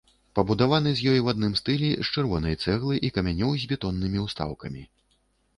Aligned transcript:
Пабудаваны 0.37 0.93
з 0.99 1.09
ёй 1.11 1.19
у 1.27 1.29
адным 1.33 1.53
стылі 1.59 1.91
з 1.93 2.07
чырвонай 2.15 2.55
цэглы 2.63 2.95
і 3.09 3.13
камянёў 3.19 3.51
з 3.65 3.71
бетоннымі 3.75 4.27
ўстаўкамі. 4.29 4.83